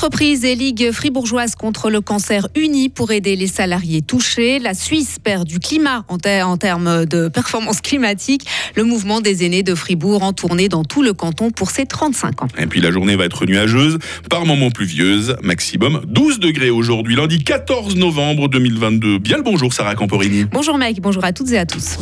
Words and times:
Entreprises 0.00 0.46
et 0.46 0.54
ligues 0.54 0.92
fribourgeoises 0.92 1.56
contre 1.56 1.90
le 1.90 2.00
cancer 2.00 2.48
unis 2.54 2.88
pour 2.88 3.12
aider 3.12 3.36
les 3.36 3.46
salariés 3.46 4.00
touchés. 4.00 4.58
La 4.58 4.72
Suisse 4.72 5.18
perd 5.22 5.46
du 5.46 5.58
climat 5.58 6.06
en, 6.08 6.16
en 6.16 6.56
termes 6.56 7.04
de 7.04 7.28
performance 7.28 7.82
climatique. 7.82 8.46
Le 8.76 8.84
mouvement 8.84 9.20
des 9.20 9.44
aînés 9.44 9.62
de 9.62 9.74
Fribourg 9.74 10.22
en 10.22 10.32
tournée 10.32 10.70
dans 10.70 10.84
tout 10.84 11.02
le 11.02 11.12
canton 11.12 11.50
pour 11.50 11.70
ses 11.70 11.84
35 11.84 12.44
ans. 12.44 12.48
Et 12.56 12.66
puis 12.66 12.80
la 12.80 12.90
journée 12.90 13.14
va 13.14 13.26
être 13.26 13.44
nuageuse, 13.44 13.98
par 14.30 14.46
moments 14.46 14.70
pluvieuse, 14.70 15.36
maximum 15.42 16.00
12 16.06 16.40
degrés 16.40 16.70
aujourd'hui, 16.70 17.14
lundi 17.14 17.44
14 17.44 17.96
novembre 17.96 18.48
2022. 18.48 19.18
Bien 19.18 19.36
le 19.36 19.42
bonjour 19.42 19.74
Sarah 19.74 19.96
Camporini. 19.96 20.46
Bonjour 20.50 20.78
Mike, 20.78 21.02
bonjour 21.02 21.24
à 21.26 21.34
toutes 21.34 21.52
et 21.52 21.58
à 21.58 21.66
tous. 21.66 21.98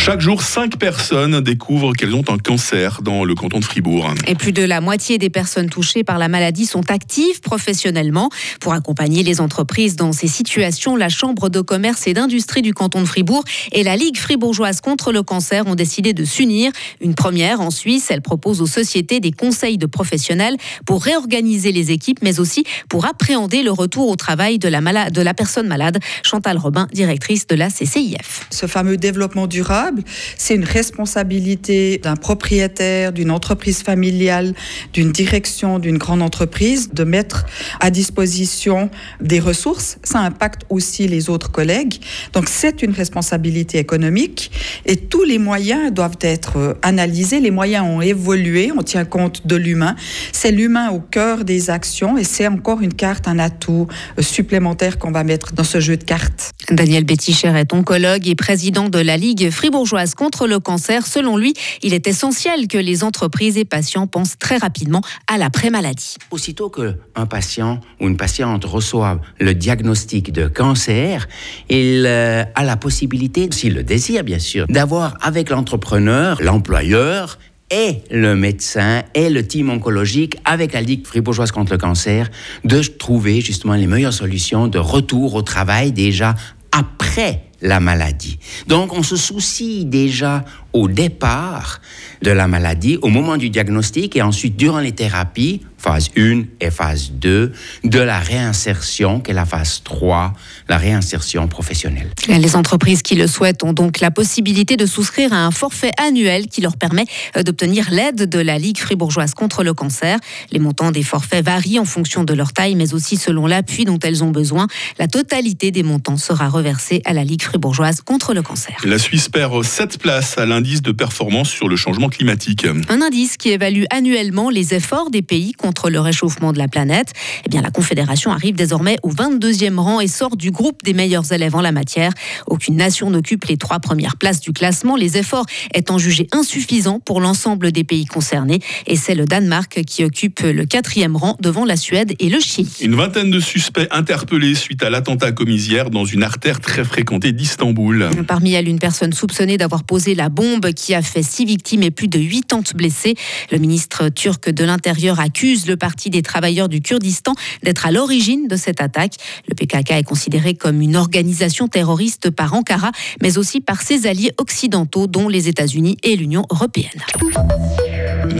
Chaque 0.00 0.22
jour, 0.22 0.40
5 0.40 0.78
personnes 0.78 1.42
découvrent 1.42 1.92
qu'elles 1.92 2.14
ont 2.14 2.24
un 2.30 2.38
cancer 2.38 3.02
dans 3.02 3.22
le 3.22 3.34
canton 3.34 3.58
de 3.58 3.64
Fribourg. 3.64 4.14
Et 4.26 4.34
plus 4.34 4.52
de 4.52 4.62
la 4.62 4.80
moitié 4.80 5.18
des 5.18 5.28
personnes 5.28 5.68
touchées 5.68 6.04
par 6.04 6.16
la 6.16 6.28
maladie 6.28 6.64
sont 6.64 6.90
actives 6.90 7.42
professionnellement. 7.42 8.30
Pour 8.60 8.72
accompagner 8.72 9.22
les 9.22 9.42
entreprises 9.42 9.96
dans 9.96 10.12
ces 10.12 10.26
situations, 10.26 10.96
la 10.96 11.10
Chambre 11.10 11.50
de 11.50 11.60
commerce 11.60 12.06
et 12.06 12.14
d'industrie 12.14 12.62
du 12.62 12.72
canton 12.72 13.02
de 13.02 13.04
Fribourg 13.04 13.44
et 13.72 13.82
la 13.82 13.94
Ligue 13.94 14.16
fribourgeoise 14.16 14.80
contre 14.80 15.12
le 15.12 15.22
cancer 15.22 15.66
ont 15.66 15.74
décidé 15.74 16.14
de 16.14 16.24
s'unir. 16.24 16.72
Une 17.02 17.14
première 17.14 17.60
en 17.60 17.70
Suisse, 17.70 18.06
elle 18.08 18.22
propose 18.22 18.62
aux 18.62 18.66
sociétés 18.66 19.20
des 19.20 19.32
conseils 19.32 19.76
de 19.76 19.86
professionnels 19.86 20.56
pour 20.86 21.04
réorganiser 21.04 21.72
les 21.72 21.90
équipes, 21.90 22.20
mais 22.22 22.40
aussi 22.40 22.64
pour 22.88 23.04
appréhender 23.04 23.62
le 23.62 23.70
retour 23.70 24.08
au 24.08 24.16
travail 24.16 24.58
de 24.58 24.68
la, 24.68 24.80
malade, 24.80 25.12
de 25.12 25.20
la 25.20 25.34
personne 25.34 25.66
malade. 25.66 25.98
Chantal 26.22 26.56
Robin, 26.56 26.88
directrice 26.90 27.46
de 27.46 27.54
la 27.54 27.68
CCIF. 27.68 28.46
Ce 28.48 28.64
fameux 28.64 28.96
développement 28.96 29.46
durable 29.46 29.89
c'est 30.36 30.54
une 30.54 30.64
responsabilité 30.64 31.98
d'un 31.98 32.16
propriétaire, 32.16 33.12
d'une 33.12 33.30
entreprise 33.30 33.82
familiale, 33.82 34.54
d'une 34.92 35.12
direction, 35.12 35.78
d'une 35.78 35.98
grande 35.98 36.22
entreprise 36.22 36.90
de 36.92 37.04
mettre 37.04 37.46
à 37.80 37.90
disposition 37.90 38.90
des 39.20 39.40
ressources. 39.40 39.98
Ça 40.02 40.20
impacte 40.20 40.62
aussi 40.68 41.08
les 41.08 41.30
autres 41.30 41.50
collègues. 41.50 42.00
Donc 42.32 42.48
c'est 42.48 42.82
une 42.82 42.92
responsabilité 42.92 43.78
économique 43.78 44.50
et 44.86 44.96
tous 44.96 45.24
les 45.24 45.38
moyens 45.38 45.92
doivent 45.92 46.18
être 46.20 46.56
euh, 46.58 46.74
analysés. 46.82 47.40
Les 47.40 47.50
moyens 47.50 47.84
ont 47.86 48.00
évolué, 48.00 48.72
on 48.76 48.82
tient 48.82 49.04
compte 49.04 49.46
de 49.46 49.56
l'humain. 49.56 49.96
C'est 50.32 50.52
l'humain 50.52 50.90
au 50.90 51.00
cœur 51.00 51.44
des 51.44 51.70
actions 51.70 52.16
et 52.16 52.24
c'est 52.24 52.46
encore 52.46 52.80
une 52.80 52.94
carte, 52.94 53.28
un 53.28 53.38
atout 53.38 53.86
euh, 54.18 54.22
supplémentaire 54.22 54.98
qu'on 54.98 55.10
va 55.12 55.24
mettre 55.24 55.52
dans 55.52 55.64
ce 55.64 55.80
jeu 55.80 55.96
de 55.96 56.04
cartes. 56.04 56.52
Daniel 56.70 57.04
Betticher 57.04 57.52
est 57.56 57.72
oncologue 57.72 58.28
et 58.28 58.34
président 58.34 58.88
de 58.88 58.98
la 58.98 59.16
Ligue 59.16 59.50
Fribourg 59.50 59.79
contre 60.16 60.46
le 60.46 60.58
cancer. 60.58 61.06
Selon 61.06 61.36
lui, 61.36 61.54
il 61.82 61.94
est 61.94 62.06
essentiel 62.06 62.68
que 62.68 62.78
les 62.78 63.02
entreprises 63.04 63.56
et 63.56 63.64
patients 63.64 64.06
pensent 64.06 64.38
très 64.38 64.56
rapidement 64.56 65.00
à 65.26 65.38
l'après-maladie. 65.38 66.16
Aussitôt 66.30 66.70
qu'un 66.70 67.26
patient 67.26 67.80
ou 68.00 68.08
une 68.08 68.16
patiente 68.16 68.64
reçoit 68.64 69.20
le 69.38 69.54
diagnostic 69.54 70.32
de 70.32 70.48
cancer, 70.48 71.28
il 71.68 72.04
euh, 72.06 72.44
a 72.54 72.64
la 72.64 72.76
possibilité, 72.76 73.48
s'il 73.52 73.74
le 73.74 73.82
désire 73.82 74.24
bien 74.24 74.38
sûr, 74.38 74.66
d'avoir 74.68 75.16
avec 75.20 75.50
l'entrepreneur, 75.50 76.40
l'employeur, 76.42 77.38
et 77.72 78.02
le 78.10 78.34
médecin 78.34 79.04
et 79.14 79.30
le 79.30 79.46
team 79.46 79.70
oncologique 79.70 80.36
avec 80.44 80.72
la 80.72 80.80
Ligue 80.80 81.06
fribourgeoise 81.06 81.52
contre 81.52 81.70
le 81.70 81.78
cancer 81.78 82.28
de 82.64 82.80
trouver 82.82 83.40
justement 83.40 83.74
les 83.74 83.86
meilleures 83.86 84.12
solutions 84.12 84.66
de 84.66 84.78
retour 84.78 85.34
au 85.34 85.42
travail 85.42 85.92
déjà 85.92 86.34
après 86.72 87.49
la 87.62 87.80
maladie. 87.80 88.38
Donc 88.66 88.92
on 88.92 89.02
se 89.02 89.16
soucie 89.16 89.84
déjà 89.84 90.44
au 90.72 90.88
départ 90.88 91.80
de 92.22 92.30
la 92.30 92.46
maladie, 92.46 92.98
au 93.02 93.08
moment 93.08 93.36
du 93.36 93.50
diagnostic 93.50 94.16
et 94.16 94.22
ensuite 94.22 94.56
durant 94.56 94.80
les 94.80 94.92
thérapies, 94.92 95.62
phase 95.80 96.10
1 96.16 96.42
et 96.60 96.70
phase 96.70 97.12
2, 97.12 97.52
de 97.84 97.98
la 97.98 98.18
réinsertion, 98.18 99.20
qui 99.20 99.30
est 99.30 99.34
la 99.34 99.46
phase 99.46 99.80
3, 99.82 100.34
la 100.68 100.76
réinsertion 100.76 101.48
professionnelle. 101.48 102.10
Les 102.28 102.54
entreprises 102.54 103.02
qui 103.02 103.14
le 103.14 103.26
souhaitent 103.26 103.62
ont 103.62 103.72
donc 103.72 104.00
la 104.00 104.10
possibilité 104.10 104.76
de 104.76 104.84
souscrire 104.84 105.32
à 105.32 105.46
un 105.46 105.50
forfait 105.50 105.92
annuel 105.96 106.48
qui 106.48 106.60
leur 106.60 106.76
permet 106.76 107.06
euh, 107.36 107.42
d'obtenir 107.42 107.90
l'aide 107.90 108.28
de 108.28 108.38
la 108.38 108.58
Ligue 108.58 108.78
fribourgeoise 108.78 109.32
contre 109.32 109.64
le 109.64 109.72
cancer. 109.72 110.18
Les 110.50 110.58
montants 110.58 110.90
des 110.90 111.02
forfaits 111.02 111.44
varient 111.44 111.78
en 111.78 111.84
fonction 111.86 112.24
de 112.24 112.34
leur 112.34 112.52
taille, 112.52 112.74
mais 112.74 112.92
aussi 112.92 113.16
selon 113.16 113.46
l'appui 113.46 113.84
dont 113.84 113.98
elles 113.98 114.22
ont 114.22 114.30
besoin. 114.30 114.66
La 114.98 115.08
totalité 115.08 115.70
des 115.70 115.82
montants 115.82 116.18
sera 116.18 116.48
reversée 116.48 117.00
à 117.06 117.14
la 117.14 117.24
Ligue 117.24 117.42
fribourgeoise 117.42 118.02
contre 118.02 118.34
le 118.34 118.42
cancer. 118.42 118.76
La 118.84 118.98
Suisse 118.98 119.28
perd 119.28 119.64
7 119.64 119.98
places 119.98 120.36
à 120.36 120.44
l'indice 120.44 120.82
de 120.82 120.92
performance 120.92 121.48
sur 121.48 121.68
le 121.68 121.76
changement 121.76 122.10
climatique. 122.10 122.66
Un 122.88 123.00
indice 123.00 123.36
qui 123.38 123.48
évalue 123.48 123.84
annuellement 123.90 124.50
les 124.50 124.74
efforts 124.74 125.10
des 125.10 125.22
pays 125.22 125.52
contre 125.52 125.69
le 125.88 126.00
réchauffement 126.00 126.52
de 126.52 126.58
la 126.58 126.68
planète. 126.68 127.12
Eh 127.46 127.48
bien, 127.48 127.62
la 127.62 127.70
Confédération 127.70 128.30
arrive 128.32 128.54
désormais 128.54 128.96
au 129.02 129.10
22e 129.10 129.78
rang 129.78 130.00
et 130.00 130.08
sort 130.08 130.36
du 130.36 130.50
groupe 130.50 130.82
des 130.82 130.92
meilleurs 130.92 131.32
élèves 131.32 131.54
en 131.54 131.60
la 131.60 131.72
matière. 131.72 132.12
Aucune 132.46 132.76
nation 132.76 133.10
n'occupe 133.10 133.44
les 133.44 133.56
trois 133.56 133.78
premières 133.78 134.16
places 134.16 134.40
du 134.40 134.52
classement, 134.52 134.96
les 134.96 135.16
efforts 135.16 135.46
étant 135.74 135.98
jugés 135.98 136.28
insuffisants 136.32 137.00
pour 137.00 137.20
l'ensemble 137.20 137.72
des 137.72 137.84
pays 137.84 138.06
concernés. 138.06 138.60
Et 138.86 138.96
c'est 138.96 139.14
le 139.14 139.24
Danemark 139.24 139.82
qui 139.84 140.04
occupe 140.04 140.40
le 140.40 140.64
quatrième 140.66 141.16
rang 141.16 141.36
devant 141.40 141.64
la 141.64 141.76
Suède 141.76 142.14
et 142.18 142.28
le 142.28 142.40
Chili. 142.40 142.70
Une 142.80 142.94
vingtaine 142.94 143.30
de 143.30 143.40
suspects 143.40 143.88
interpellés 143.90 144.54
suite 144.54 144.82
à 144.82 144.90
l'attentat 144.90 145.32
commis 145.32 145.60
hier 145.60 145.90
dans 145.90 146.04
une 146.04 146.22
artère 146.22 146.60
très 146.60 146.84
fréquentée 146.84 147.32
d'Istanbul. 147.32 148.10
Parmi 148.26 148.52
elles, 148.52 148.68
une 148.68 148.78
personne 148.78 149.12
soupçonnée 149.12 149.56
d'avoir 149.56 149.84
posé 149.84 150.14
la 150.14 150.28
bombe 150.28 150.72
qui 150.72 150.94
a 150.94 151.02
fait 151.02 151.22
six 151.22 151.44
victimes 151.44 151.82
et 151.82 151.90
plus 151.90 152.08
de 152.08 152.18
80 152.18 152.74
blessés. 152.74 153.14
Le 153.50 153.58
ministre 153.58 154.08
turc 154.08 154.50
de 154.50 154.64
l'Intérieur 154.64 155.20
accuse 155.20 155.59
le 155.66 155.76
Parti 155.76 156.10
des 156.10 156.22
travailleurs 156.22 156.68
du 156.68 156.80
Kurdistan 156.80 157.34
d'être 157.62 157.86
à 157.86 157.90
l'origine 157.90 158.48
de 158.48 158.56
cette 158.56 158.80
attaque. 158.80 159.14
Le 159.48 159.54
PKK 159.54 159.92
est 159.92 160.02
considéré 160.04 160.54
comme 160.54 160.80
une 160.80 160.96
organisation 160.96 161.68
terroriste 161.68 162.30
par 162.30 162.54
Ankara, 162.54 162.92
mais 163.22 163.38
aussi 163.38 163.60
par 163.60 163.82
ses 163.82 164.06
alliés 164.06 164.32
occidentaux, 164.38 165.06
dont 165.06 165.28
les 165.28 165.48
États-Unis 165.48 165.96
et 166.02 166.16
l'Union 166.16 166.46
européenne. 166.50 166.90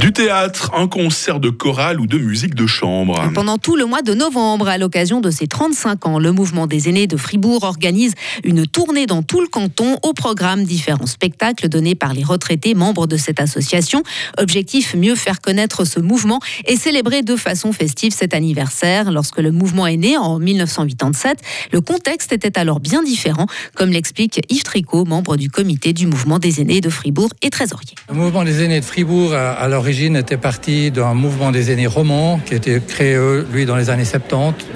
Du 0.01 0.13
théâtre, 0.13 0.71
un 0.75 0.87
concert 0.87 1.41
de 1.41 1.51
chorale 1.51 2.01
ou 2.01 2.07
de 2.07 2.17
musique 2.17 2.55
de 2.55 2.67
chambre. 2.67 3.31
Pendant 3.35 3.59
tout 3.59 3.77
le 3.77 3.87
mois 3.87 4.03
de 4.03 4.15
novembre, 4.15 4.69
à 4.69 4.79
l'occasion 4.79 5.21
de 5.21 5.31
ses 5.31 5.47
35 5.47 6.07
ans, 6.07 6.19
le 6.19 6.33
mouvement 6.33 6.67
des 6.67 6.89
aînés 6.89 7.07
de 7.07 7.17
Fribourg 7.17 7.65
organise 7.65 8.15
une 8.45 8.67
tournée 8.67 9.07
dans 9.07 9.23
tout 9.23 9.41
le 9.41 9.49
canton 9.49 9.99
au 10.03 10.13
programme 10.13 10.65
différents 10.65 11.07
spectacles 11.07 11.69
donnés 11.69 11.95
par 11.95 12.15
les 12.15 12.23
retraités 12.23 12.75
membres 12.75 13.07
de 13.07 13.17
cette 13.17 13.41
association. 13.41 14.03
Objectif 14.39 14.95
mieux 14.95 15.17
faire 15.17 15.41
connaître 15.41 15.85
ce 15.85 15.99
mouvement 15.99 16.41
et 16.67 16.77
célébrer 16.77 17.10
de 17.11 17.37
façon 17.37 17.73
festive 17.73 18.13
cet 18.13 18.35
anniversaire. 18.35 19.11
Lorsque 19.11 19.39
le 19.39 19.51
mouvement 19.51 19.87
est 19.87 19.97
né 19.97 20.17
en 20.17 20.39
1987, 20.39 21.39
le 21.73 21.81
contexte 21.81 22.33
était 22.33 22.59
alors 22.59 22.81
bien 22.81 23.03
différent, 23.03 23.47
comme 23.75 23.91
l'explique 23.91 24.41
Yves 24.49 24.63
Tricot, 24.63 25.05
membre 25.05 25.37
du 25.37 25.51
comité 25.51 25.93
du 25.93 26.07
mouvement 26.07 26.39
des 26.39 26.61
aînés 26.61 26.81
de 26.81 26.89
Fribourg 26.89 27.31
et 27.43 27.51
trésorier. 27.51 27.95
Le 28.09 28.15
mouvement 28.15 28.45
des 28.45 28.63
aînés 28.63 28.81
de 28.81 28.85
Fribourg, 28.85 29.35
à 29.35 29.69
l'origine, 29.69 30.17
était 30.17 30.37
parti 30.37 30.91
d'un 30.91 31.15
mouvement 31.15 31.51
des 31.51 31.71
aînés 31.73 31.87
romans 31.87 32.41
qui 32.47 32.55
été 32.55 32.81
créé, 32.81 33.19
lui, 33.53 33.67
dans 33.67 33.77
les 33.77 33.91
années 33.91 34.05
70 34.05 34.67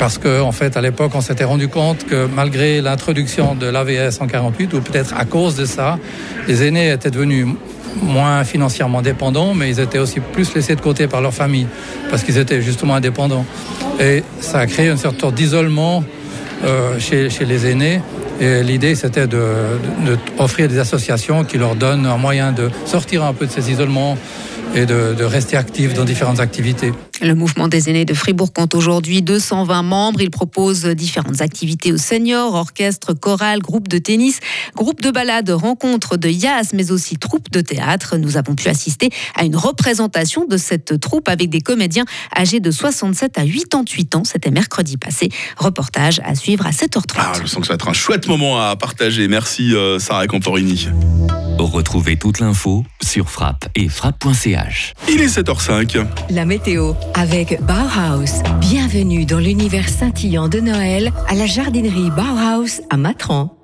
parce 0.00 0.16
qu'en 0.16 0.48
en 0.48 0.52
fait, 0.52 0.78
à 0.78 0.80
l'époque, 0.80 1.12
on 1.14 1.20
s'était 1.20 1.44
rendu 1.44 1.68
compte 1.68 2.06
que 2.06 2.26
malgré 2.26 2.80
l'introduction 2.80 3.54
de 3.54 3.66
l'AVS 3.66 4.20
en 4.20 4.26
48, 4.26 4.72
ou 4.72 4.80
peut-être 4.80 5.14
à 5.14 5.26
cause 5.26 5.56
de 5.56 5.66
ça, 5.66 5.98
les 6.48 6.62
aînés 6.62 6.90
étaient 6.90 7.10
devenus 7.10 7.48
moins 8.02 8.44
financièrement 8.44 9.02
dépendants, 9.02 9.54
mais 9.54 9.70
ils 9.70 9.80
étaient 9.80 9.98
aussi 9.98 10.20
plus 10.20 10.54
laissés 10.54 10.76
de 10.76 10.80
côté 10.80 11.06
par 11.06 11.20
leur 11.20 11.34
famille, 11.34 11.66
parce 12.10 12.22
qu'ils 12.22 12.38
étaient 12.38 12.62
justement 12.62 12.94
indépendants. 12.94 13.44
Et 14.00 14.22
ça 14.40 14.60
a 14.60 14.66
créé 14.66 14.88
une 14.88 14.96
sorte 14.96 15.34
d'isolement 15.34 16.04
euh, 16.64 16.98
chez, 16.98 17.28
les 17.44 17.66
aînés. 17.66 18.00
Et 18.40 18.62
l'idée, 18.62 18.94
c'était 18.94 19.26
d'offrir 19.26 20.66
de, 20.66 20.72
de 20.72 20.74
des 20.74 20.78
associations 20.78 21.44
qui 21.44 21.58
leur 21.58 21.74
donnent 21.74 22.06
un 22.06 22.16
moyen 22.16 22.52
de 22.52 22.70
sortir 22.86 23.24
un 23.24 23.34
peu 23.34 23.46
de 23.46 23.50
ces 23.50 23.70
isolements, 23.70 24.16
et 24.74 24.86
de, 24.86 25.14
de, 25.14 25.24
rester 25.24 25.56
actifs 25.56 25.94
dans 25.94 26.04
différentes 26.04 26.40
activités. 26.40 26.92
Le 27.22 27.34
mouvement 27.34 27.68
des 27.68 27.90
aînés 27.90 28.04
de 28.04 28.14
Fribourg 28.14 28.52
compte 28.52 28.74
aujourd'hui 28.74 29.20
220 29.22 29.82
membres. 29.82 30.20
Il 30.20 30.30
propose 30.30 30.86
différentes 30.86 31.40
activités 31.40 31.92
aux 31.92 31.98
seniors, 31.98 32.54
orchestre, 32.54 33.12
chorale, 33.12 33.60
groupe 33.60 33.88
de 33.88 33.98
tennis, 33.98 34.40
groupe 34.74 35.02
de 35.02 35.10
balade, 35.10 35.50
rencontres 35.50 36.16
de 36.16 36.30
jazz, 36.30 36.70
mais 36.72 36.92
aussi 36.92 37.16
troupe 37.16 37.50
de 37.50 37.60
théâtre. 37.60 38.16
Nous 38.16 38.36
avons 38.36 38.54
pu 38.54 38.68
assister 38.68 39.10
à 39.36 39.44
une 39.44 39.56
représentation 39.56 40.46
de 40.46 40.56
cette 40.56 40.98
troupe 41.00 41.28
avec 41.28 41.50
des 41.50 41.60
comédiens 41.60 42.04
âgés 42.36 42.60
de 42.60 42.70
67 42.70 43.38
à 43.38 43.44
88 43.44 44.14
ans. 44.14 44.24
C'était 44.24 44.50
mercredi 44.50 44.96
passé. 44.96 45.28
Reportage 45.56 46.20
à 46.24 46.34
suivre 46.34 46.66
à 46.66 46.70
7h30. 46.70 47.16
Ah, 47.16 47.32
je 47.40 47.46
sens 47.46 47.60
que 47.60 47.66
ça 47.66 47.72
va 47.72 47.74
être 47.74 47.88
un 47.88 47.92
chouette 47.92 48.28
moment 48.28 48.60
à 48.60 48.76
partager. 48.76 49.28
Merci 49.28 49.74
euh, 49.74 49.98
Sarah 49.98 50.26
Camporini. 50.26 50.88
Retrouvez 51.58 52.16
toute 52.16 52.40
l'info 52.40 52.84
sur 53.02 53.30
frappe 53.30 53.68
et 53.74 53.88
frappe.ch. 53.88 54.94
Il 55.08 55.20
est 55.20 55.26
7h05. 55.26 56.04
La 56.30 56.44
météo 56.44 56.94
avec 57.14 57.60
Bauhaus. 57.62 58.42
Bienvenue 58.60 59.24
dans 59.24 59.38
l'univers 59.38 59.88
scintillant 59.88 60.48
de 60.48 60.60
Noël 60.60 61.12
à 61.28 61.34
la 61.34 61.46
jardinerie 61.46 62.10
Bauhaus 62.10 62.82
à 62.90 62.96
Matran. 62.96 63.59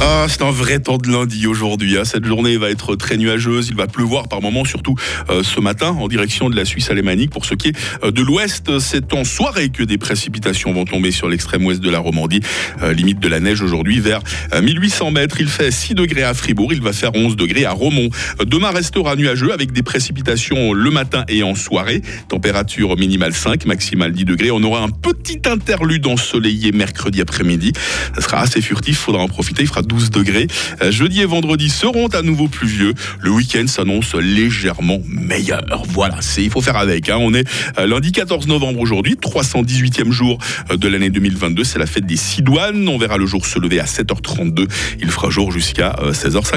Ah, 0.00 0.26
c'est 0.28 0.42
un 0.42 0.52
vrai 0.52 0.78
temps 0.78 0.96
de 0.96 1.10
lundi 1.10 1.48
aujourd'hui. 1.48 1.98
hein. 1.98 2.04
Cette 2.04 2.24
journée 2.24 2.56
va 2.56 2.70
être 2.70 2.94
très 2.94 3.16
nuageuse. 3.16 3.68
Il 3.68 3.74
va 3.74 3.88
pleuvoir 3.88 4.28
par 4.28 4.40
moments, 4.40 4.64
surtout 4.64 4.94
euh, 5.28 5.42
ce 5.42 5.58
matin, 5.58 5.88
en 5.88 6.06
direction 6.06 6.48
de 6.48 6.54
la 6.56 6.64
Suisse 6.64 6.88
alémanique. 6.90 7.30
Pour 7.30 7.44
ce 7.44 7.54
qui 7.54 7.68
est 7.68 7.76
euh, 8.04 8.12
de 8.12 8.22
l'ouest, 8.22 8.78
c'est 8.78 9.12
en 9.12 9.24
soirée 9.24 9.70
que 9.70 9.82
des 9.82 9.98
précipitations 9.98 10.72
vont 10.72 10.84
tomber 10.84 11.10
sur 11.10 11.28
l'extrême 11.28 11.66
ouest 11.66 11.80
de 11.80 11.90
la 11.90 11.98
Romandie. 11.98 12.40
Euh, 12.80 12.92
limite 12.92 13.18
de 13.18 13.26
la 13.26 13.40
neige 13.40 13.60
aujourd'hui 13.60 13.98
vers 13.98 14.20
euh, 14.52 14.62
1800 14.62 15.10
mètres. 15.10 15.40
Il 15.40 15.48
fait 15.48 15.72
6 15.72 15.94
degrés 15.94 16.22
à 16.22 16.32
Fribourg. 16.32 16.72
Il 16.72 16.80
va 16.80 16.92
faire 16.92 17.10
11 17.14 17.34
degrés 17.34 17.64
à 17.64 17.72
Romont. 17.72 18.08
Euh, 18.40 18.44
Demain 18.44 18.70
restera 18.70 19.16
nuageux 19.16 19.52
avec 19.52 19.72
des 19.72 19.82
précipitations 19.82 20.74
le 20.74 20.90
matin 20.90 21.24
et 21.28 21.42
en 21.42 21.56
soirée. 21.56 22.02
Température 22.28 22.96
minimale 22.96 23.34
5, 23.34 23.66
maximale 23.66 24.12
10 24.12 24.26
degrés. 24.26 24.52
On 24.52 24.62
aura 24.62 24.80
un 24.80 24.90
petit 24.90 25.40
interlude 25.46 26.06
ensoleillé 26.06 26.70
mercredi 26.70 27.20
après-midi. 27.20 27.72
Ça 28.14 28.20
sera 28.20 28.38
assez 28.40 28.60
furtif. 28.60 28.98
Faudra 28.98 29.22
en 29.22 29.28
profiter. 29.28 29.62
Il 29.62 29.68
fera 29.68 29.82
12 29.88 30.10
degrés. 30.10 30.46
Euh, 30.82 30.92
Jeudi 30.92 31.22
et 31.22 31.24
vendredi 31.26 31.68
seront 31.70 32.06
à 32.08 32.22
nouveau 32.22 32.46
pluvieux. 32.46 32.94
Le 33.20 33.30
week-end 33.30 33.66
s'annonce 33.66 34.14
légèrement 34.14 35.00
meilleur. 35.08 35.82
Voilà, 35.88 36.18
c'est 36.20 36.44
il 36.44 36.50
faut 36.50 36.60
faire 36.60 36.76
avec. 36.76 37.08
hein. 37.08 37.16
On 37.20 37.34
est 37.34 37.48
euh, 37.78 37.86
lundi 37.86 38.12
14 38.12 38.46
novembre 38.46 38.80
aujourd'hui, 38.80 39.14
318e 39.20 40.10
jour 40.12 40.38
euh, 40.70 40.76
de 40.76 40.86
l'année 40.88 41.10
2022. 41.10 41.64
C'est 41.64 41.78
la 41.78 41.86
fête 41.86 42.06
des 42.06 42.16
Sidoines. 42.16 42.86
On 42.88 42.98
verra 42.98 43.16
le 43.16 43.26
jour 43.26 43.46
se 43.46 43.58
lever 43.58 43.80
à 43.80 43.84
7h32. 43.86 44.66
Il 45.00 45.10
fera 45.10 45.30
jour 45.30 45.50
jusqu'à 45.50 45.96
euh, 46.02 46.12
16h50. 46.12 46.56